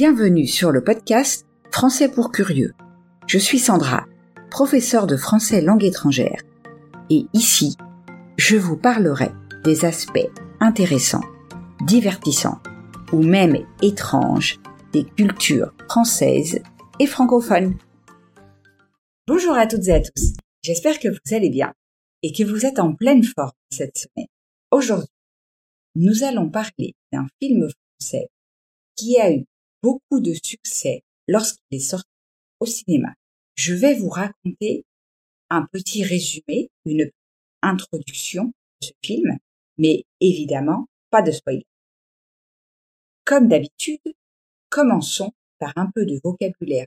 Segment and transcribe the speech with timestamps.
[0.00, 2.72] Bienvenue sur le podcast Français pour curieux.
[3.26, 4.06] Je suis Sandra,
[4.48, 6.40] professeure de français langue étrangère.
[7.10, 7.76] Et ici,
[8.36, 9.32] je vous parlerai
[9.64, 10.30] des aspects
[10.60, 11.24] intéressants,
[11.84, 12.60] divertissants
[13.12, 14.60] ou même étranges
[14.92, 16.60] des cultures françaises
[17.00, 17.76] et francophones.
[19.26, 20.34] Bonjour à toutes et à tous.
[20.62, 21.74] J'espère que vous allez bien
[22.22, 24.28] et que vous êtes en pleine forme cette semaine.
[24.70, 25.08] Aujourd'hui,
[25.96, 27.66] nous allons parler d'un film
[27.98, 28.28] français
[28.94, 29.44] qui a eu
[29.82, 32.08] beaucoup de succès lorsqu'il est sorti
[32.60, 33.14] au cinéma.
[33.54, 34.84] Je vais vous raconter
[35.50, 37.10] un petit résumé, une
[37.62, 39.38] introduction de ce film,
[39.78, 41.66] mais évidemment pas de spoiler.
[43.24, 44.00] Comme d'habitude,
[44.70, 46.86] commençons par un peu de vocabulaire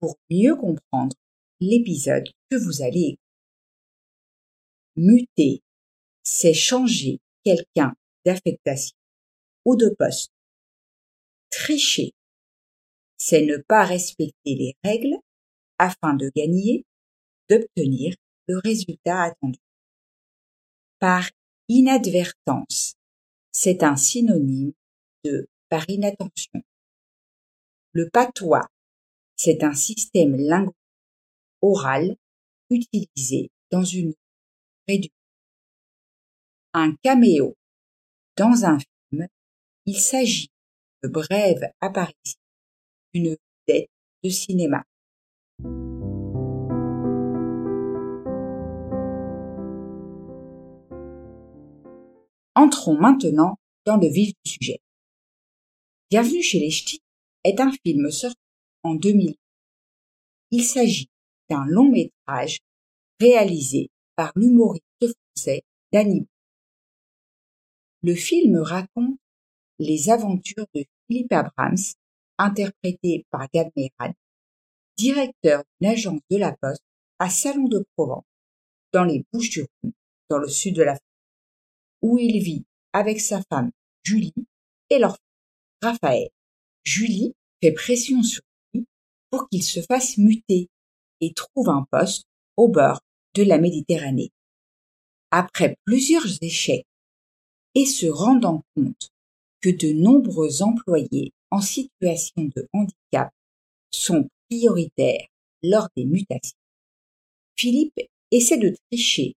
[0.00, 1.16] pour mieux comprendre
[1.60, 3.20] l'épisode que vous allez écouter.
[4.96, 5.62] Muter,
[6.22, 7.94] c'est changer quelqu'un
[8.24, 8.96] d'affectation
[9.64, 10.30] ou de poste.
[11.58, 12.12] Tricher,
[13.16, 15.16] c'est ne pas respecter les règles
[15.78, 16.84] afin de gagner,
[17.48, 18.14] d'obtenir
[18.46, 19.58] le résultat attendu.
[20.98, 21.30] Par
[21.68, 22.96] inadvertance,
[23.52, 24.74] c'est un synonyme
[25.24, 26.62] de par inattention.
[27.92, 28.68] Le patois,
[29.34, 30.76] c'est un système linguistique
[31.62, 32.16] oral
[32.68, 34.12] utilisé dans une
[34.86, 35.16] réduction.
[36.74, 37.56] Un caméo.
[38.36, 39.26] Dans un film,
[39.86, 40.50] il s'agit
[41.06, 42.40] de brèves apparitions
[43.14, 43.36] d'une
[43.68, 43.90] vedette
[44.24, 44.84] de cinéma.
[52.54, 54.80] Entrons maintenant dans le vif du sujet.
[56.10, 57.02] Bienvenue chez les Ch'tis
[57.44, 58.36] est un film sorti
[58.82, 59.36] en 2000.
[60.50, 61.10] Il s'agit
[61.48, 62.58] d'un long métrage
[63.20, 66.26] réalisé par l'humoriste français Danny.
[68.02, 69.18] Le film raconte
[69.78, 71.78] les aventures de Philippe Abrams,
[72.38, 73.70] interprété par Gad
[74.96, 76.82] directeur d'une agence de la Poste
[77.18, 78.24] à Salon de Provence,
[78.92, 79.92] dans les Bouches-du-Rhône,
[80.30, 81.02] dans le sud de la France,
[82.02, 83.70] où il vit avec sa femme
[84.02, 84.34] Julie
[84.90, 85.26] et leur fils
[85.82, 86.30] Raphaël.
[86.84, 88.42] Julie fait pression sur
[88.72, 88.86] lui
[89.30, 90.68] pour qu'il se fasse muter
[91.20, 92.24] et trouve un poste
[92.56, 93.00] au bord
[93.34, 94.30] de la Méditerranée.
[95.30, 96.86] Après plusieurs échecs
[97.74, 99.10] et se rendant compte
[99.70, 103.30] de nombreux employés en situation de handicap
[103.90, 105.26] sont prioritaires
[105.62, 106.58] lors des mutations,
[107.56, 107.98] Philippe
[108.30, 109.34] essaie de tricher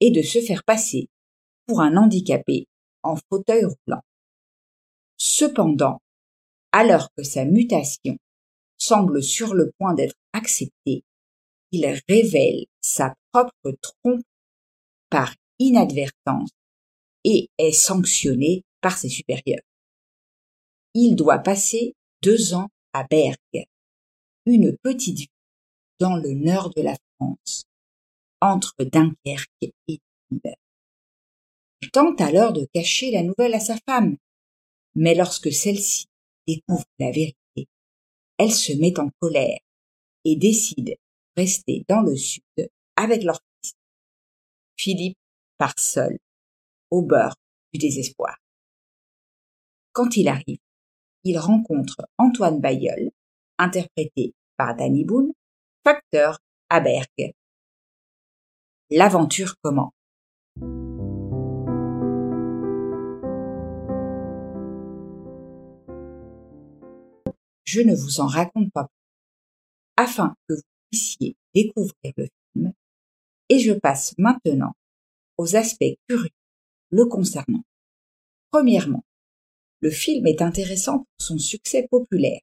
[0.00, 1.08] et de se faire passer
[1.66, 2.66] pour un handicapé
[3.02, 4.02] en fauteuil roulant.
[5.16, 6.00] Cependant,
[6.72, 8.16] alors que sa mutation
[8.78, 11.02] semble sur le point d'être acceptée,
[11.72, 14.22] il révèle sa propre trompe
[15.10, 16.50] par inadvertance
[17.24, 19.62] et est sanctionné par ses supérieurs.
[20.94, 23.66] Il doit passer deux ans à Bergue,
[24.46, 25.28] une petite ville
[25.98, 27.64] dans le nord de la France,
[28.40, 30.00] entre Dunkerque et Lille.
[31.82, 34.16] Il tente alors de cacher la nouvelle à sa femme,
[34.94, 36.06] mais lorsque celle-ci
[36.46, 37.68] découvre la vérité,
[38.38, 39.58] elle se met en colère
[40.24, 40.96] et décide de
[41.36, 42.42] rester dans le sud
[42.96, 43.74] avec leur fils.
[44.76, 45.18] Philippe
[45.58, 46.18] part seul,
[46.90, 47.36] au beurre
[47.72, 48.36] du désespoir.
[49.96, 50.58] Quand il arrive,
[51.24, 53.12] il rencontre Antoine Bayeul,
[53.56, 55.32] interprété par Danny Boone,
[55.84, 57.32] facteur à Bergue.
[58.90, 59.94] L'aventure commence.
[67.64, 68.90] Je ne vous en raconte pas
[69.96, 72.72] afin que vous puissiez découvrir le film
[73.48, 74.74] et je passe maintenant
[75.38, 76.28] aux aspects curieux
[76.90, 77.64] le concernant.
[78.50, 79.02] Premièrement,
[79.80, 82.40] le film est intéressant pour son succès populaire.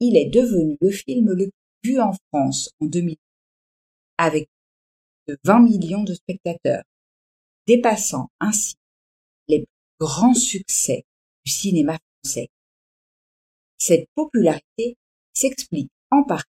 [0.00, 1.50] Il est devenu le film le
[1.82, 3.16] plus vu en France en 2000,
[4.18, 4.48] avec
[5.28, 6.82] de 20 millions de spectateurs,
[7.66, 8.74] dépassant ainsi
[9.48, 9.66] les plus
[10.00, 11.04] grands succès
[11.44, 12.48] du cinéma français.
[13.78, 14.96] Cette popularité
[15.34, 16.48] s'explique en partie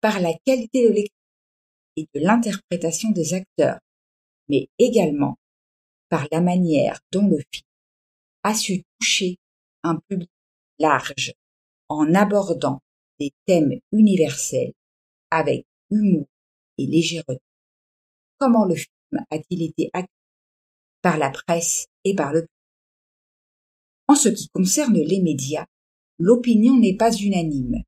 [0.00, 1.16] par la qualité de l'écriture
[1.96, 3.78] et de l'interprétation des acteurs,
[4.48, 5.36] mais également
[6.08, 7.64] par la manière dont le film
[8.42, 8.82] a su
[9.82, 10.30] un public
[10.78, 11.32] large
[11.88, 12.80] en abordant
[13.18, 14.72] des thèmes universels
[15.30, 16.26] avec humour
[16.78, 17.42] et légèreté.
[18.38, 20.08] Comment le film a-t-il été accueilli
[21.02, 22.50] par la presse et par le public?
[24.08, 25.66] En ce qui concerne les médias,
[26.18, 27.82] l'opinion n'est pas unanime.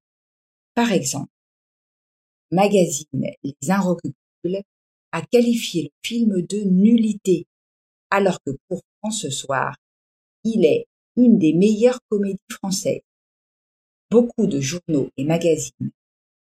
[0.75, 1.31] Par exemple,
[2.51, 4.63] magazine Les Inrecuptibles
[5.13, 7.47] a qualifié le film de nullité,
[8.11, 9.77] alors que pour ce soir,
[10.45, 13.03] il est une des meilleures comédies françaises.
[14.11, 15.91] Beaucoup de journaux et magazines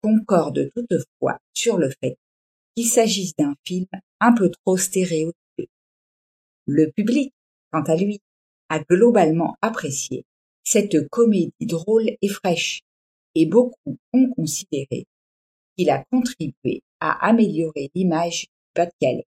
[0.02, 2.16] concordent toutefois sur le fait
[2.74, 3.86] qu'il s'agisse d'un film
[4.20, 5.68] un peu trop stéréotypé.
[6.66, 7.32] Le public,
[7.70, 8.20] quant à lui,
[8.68, 10.24] a globalement apprécié
[10.64, 12.82] cette comédie drôle et fraîche,
[13.34, 15.06] et beaucoup ont considéré
[15.76, 19.26] qu'il a contribué à améliorer l'image du Pas-de-Calais,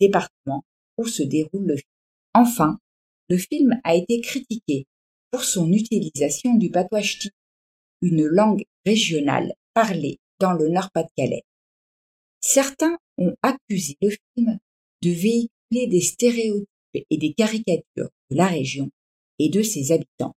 [0.00, 0.64] département
[0.98, 1.88] où se déroule le film.
[2.34, 2.78] Enfin,
[3.28, 4.86] le film a été critiqué
[5.30, 7.30] pour son utilisation du patois ch'ti,
[8.02, 11.42] une langue régionale parlée dans le Nord-Pas-de-Calais.
[12.40, 14.58] Certains ont accusé le film
[15.02, 18.90] de véhiculer des stéréotypes et des caricatures de la région
[19.38, 20.34] et de ses habitants.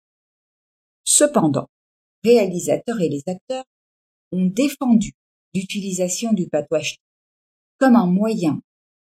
[1.04, 1.68] Cependant,
[2.24, 3.66] réalisateurs et les acteurs
[4.32, 5.12] ont défendu
[5.54, 6.82] l'utilisation du patois
[7.78, 8.62] comme un moyen de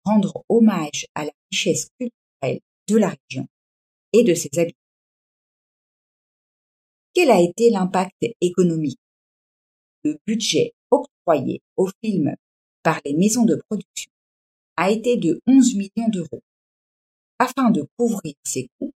[0.04, 3.48] rendre hommage à la richesse culturelle de la région
[4.12, 4.78] et de ses habitants.
[7.14, 9.00] Quel a été l'impact économique?
[10.04, 12.34] Le budget octroyé au film
[12.82, 14.10] par les maisons de production
[14.76, 16.42] a été de 11 millions d'euros.
[17.38, 18.92] Afin de couvrir ces coûts,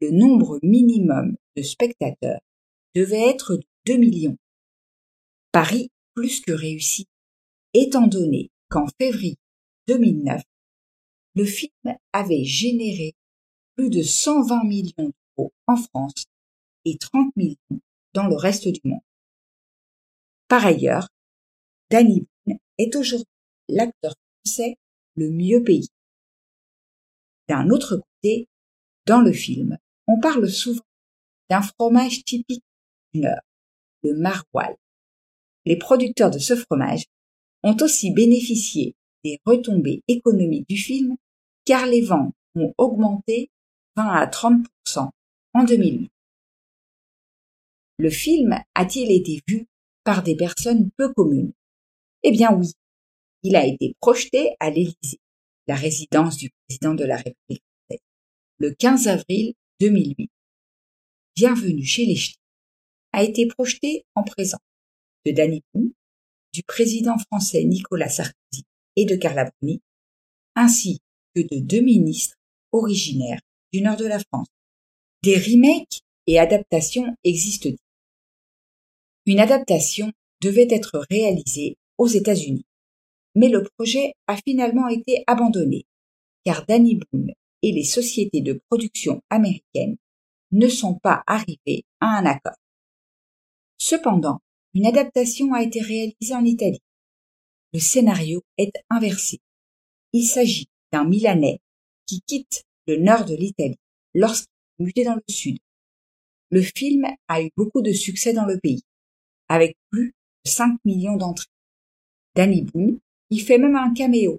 [0.00, 2.40] le nombre minimum de spectateurs
[2.94, 4.36] devait être de 2 millions.
[5.52, 7.06] Paris plus que réussi,
[7.72, 9.36] étant donné qu'en février
[9.86, 10.42] 2009,
[11.34, 13.14] le film avait généré
[13.76, 16.24] plus de 120 millions d'euros en France
[16.84, 17.80] et 30 millions
[18.14, 19.00] dans le reste du monde.
[20.48, 21.08] Par ailleurs,
[21.90, 23.26] Danny Boone est aujourd'hui
[23.68, 24.14] l'acteur
[24.44, 24.76] français
[25.16, 25.88] le mieux payé.
[27.48, 28.48] D'un autre côté,
[29.06, 30.82] dans le film, on parle souvent
[31.50, 32.64] d'un fromage typique
[33.12, 33.40] du Nord,
[34.02, 34.76] le maroilles.
[35.64, 37.04] Les producteurs de ce fromage
[37.62, 38.94] ont aussi bénéficié
[39.24, 41.16] des retombées économiques du film
[41.64, 43.50] car les ventes ont augmenté
[43.96, 45.10] 20 à 30%
[45.54, 46.10] en 2008.
[47.98, 49.66] Le film a-t-il été vu
[50.04, 51.52] par des personnes peu communes?
[52.22, 52.72] Eh bien oui,
[53.42, 55.20] il a été projeté à l'Élysée,
[55.66, 57.62] la résidence du président de la République
[58.58, 60.30] le 15 avril 2008.
[61.34, 62.38] Bienvenue chez les Ch'tis
[63.12, 64.60] a été projeté en présence
[65.26, 65.92] de Danny Boone,
[66.54, 68.64] du président français Nicolas Sarkozy
[68.96, 69.82] et de Carla Bruni,
[70.54, 71.00] ainsi
[71.34, 72.36] que de deux ministres
[72.72, 73.40] originaires
[73.80, 74.48] nord de la France.
[75.22, 77.70] Des remakes et adaptations existent.
[79.26, 82.66] Une adaptation devait être réalisée aux États-Unis,
[83.34, 85.86] mais le projet a finalement été abandonné
[86.46, 87.32] car Danny Boone
[87.62, 89.96] et les sociétés de production américaines
[90.52, 92.56] ne sont pas arrivés à un accord.
[93.78, 94.38] Cependant,
[94.72, 96.82] une adaptation a été réalisée en Italie.
[97.72, 99.40] Le scénario est inversé.
[100.12, 101.58] Il s'agit d'un Milanais
[102.06, 103.78] qui quitte le nord de l'Italie
[104.14, 104.48] lorsqu'il
[104.78, 105.58] est muté dans le sud.
[106.50, 108.82] Le film a eu beaucoup de succès dans le pays,
[109.48, 111.50] avec plus de 5 millions d'entrées.
[112.34, 112.98] Danny Boone
[113.30, 114.38] y fait même un caméo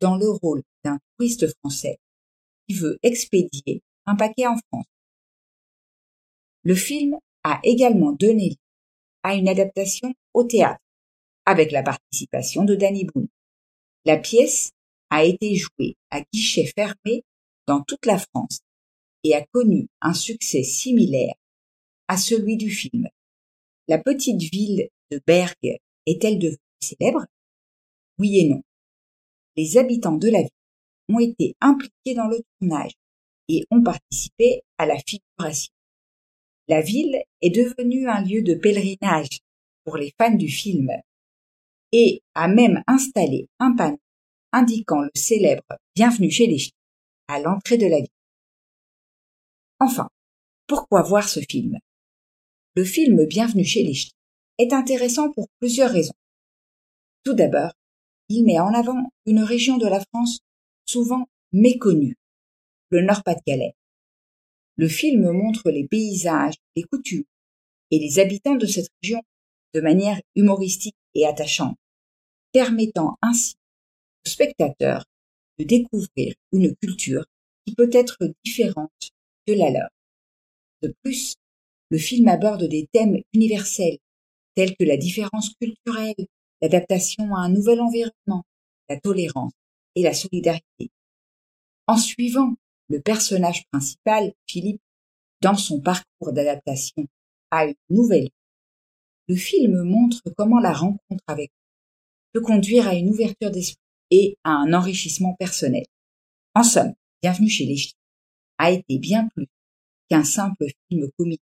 [0.00, 1.98] dans le rôle d'un touriste français
[2.68, 4.86] qui veut expédier un paquet en France.
[6.62, 8.56] Le film a également donné
[9.22, 10.80] à une adaptation au théâtre,
[11.46, 13.28] avec la participation de Danny Boone.
[14.04, 14.70] La pièce
[15.10, 17.24] a été jouée à guichet fermé
[17.78, 18.60] toute la France
[19.22, 21.34] et a connu un succès similaire
[22.08, 23.08] à celui du film.
[23.86, 27.26] La petite ville de Bergue est-elle devenue célèbre?
[28.18, 28.62] Oui et non.
[29.56, 30.50] Les habitants de la ville
[31.08, 32.92] ont été impliqués dans le tournage
[33.48, 35.72] et ont participé à la figuration.
[36.68, 39.40] La ville est devenue un lieu de pèlerinage
[39.84, 40.90] pour les fans du film
[41.92, 43.98] et a même installé un panneau
[44.52, 46.79] indiquant le célèbre Bienvenue chez les Ch'tis
[47.38, 48.08] l'entrée de la ville.
[49.78, 50.08] Enfin,
[50.66, 51.78] pourquoi voir ce film?
[52.74, 54.12] Le film Bienvenue chez les Ch'tis
[54.58, 56.14] est intéressant pour plusieurs raisons.
[57.24, 57.72] Tout d'abord,
[58.28, 60.40] il met en avant une région de la France
[60.86, 62.16] souvent méconnue,
[62.90, 63.74] le Nord-Pas-de-Calais.
[64.76, 67.24] Le film montre les paysages, les coutumes
[67.90, 69.20] et les habitants de cette région
[69.74, 71.76] de manière humoristique et attachante,
[72.52, 73.56] permettant ainsi
[74.24, 75.04] aux spectateurs
[75.64, 77.24] découvrir une culture
[77.66, 79.10] qui peut être différente
[79.46, 79.88] de la leur.
[80.82, 81.34] De plus,
[81.90, 83.98] le film aborde des thèmes universels
[84.54, 86.26] tels que la différence culturelle,
[86.62, 88.44] l'adaptation à un nouvel environnement,
[88.88, 89.52] la tolérance
[89.94, 90.90] et la solidarité.
[91.86, 92.54] En suivant
[92.88, 94.80] le personnage principal, Philippe,
[95.40, 97.06] dans son parcours d'adaptation
[97.50, 98.32] à une nouvelle vie,
[99.28, 101.50] le film montre comment la rencontre avec
[102.32, 103.79] peut conduire à une ouverture d'esprit
[104.10, 105.84] et à un enrichissement personnel.
[106.54, 107.96] En somme, Bienvenue chez les Ch'tis
[108.56, 109.46] a été bien plus
[110.08, 111.42] qu'un simple film comique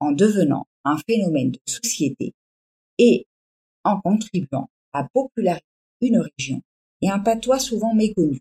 [0.00, 2.34] en devenant un phénomène de société
[2.98, 3.26] et
[3.84, 5.64] en contribuant à populariser
[6.02, 6.60] une région
[7.00, 8.38] et un patois souvent méconnu.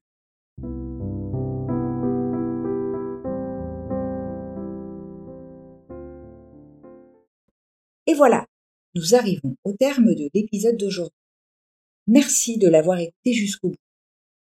[8.07, 8.45] Et voilà,
[8.93, 11.16] nous arrivons au terme de l'épisode d'aujourd'hui.
[12.07, 13.75] Merci de l'avoir écouté jusqu'au bout.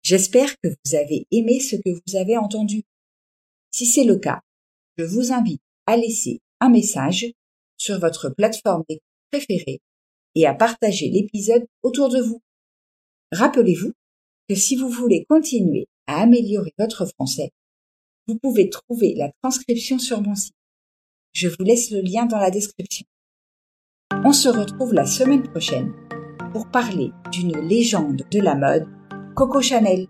[0.03, 2.83] J'espère que vous avez aimé ce que vous avez entendu.
[3.71, 4.41] Si c'est le cas,
[4.97, 7.27] je vous invite à laisser un message
[7.77, 9.81] sur votre plateforme d'écoute préférée
[10.35, 12.41] et à partager l'épisode autour de vous.
[13.33, 13.93] Rappelez-vous
[14.49, 17.51] que si vous voulez continuer à améliorer votre français,
[18.27, 20.55] vous pouvez trouver la transcription sur mon site.
[21.33, 23.07] Je vous laisse le lien dans la description.
[24.25, 25.93] On se retrouve la semaine prochaine
[26.53, 28.87] pour parler d'une légende de la mode,
[29.35, 30.07] Coco Chanel.